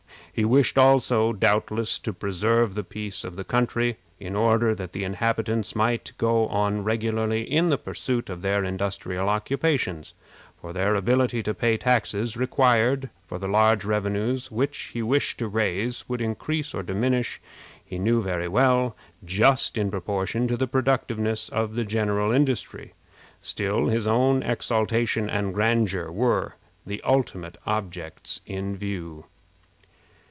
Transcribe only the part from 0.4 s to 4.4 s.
wished also, doubtless, to preserve the peace of the country, in